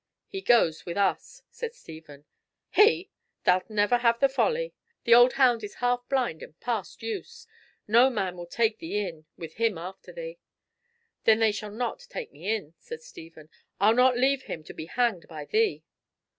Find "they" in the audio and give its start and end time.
11.37-11.51